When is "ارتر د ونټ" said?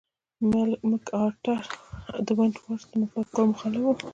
1.23-2.55